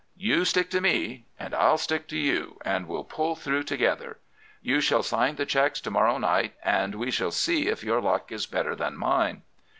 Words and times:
You 0.17 0.45
stick 0.45 0.71
to 0.71 0.81
me, 0.81 1.27
and 1.39 1.53
I'll 1.53 1.77
stick 1.77 2.07
to 2.07 2.17
you, 2.17 2.57
and 2.65 2.87
we'll 2.87 3.03
pull 3.03 3.35
through 3.35 3.61
together. 3.65 4.17
You 4.59 4.81
shall 4.81 5.03
sign 5.03 5.35
the 5.35 5.45
cheques 5.45 5.79
to 5.81 5.91
morrow 5.91 6.17
night, 6.17 6.55
and 6.63 6.95
we 6.95 7.11
shall 7.11 7.29
see 7.29 7.67
if 7.67 7.83
your 7.83 8.01
luck 8.01 8.31
is 8.31 8.47
better 8.47 8.75
than 8.75 8.97
mine. 8.97 9.43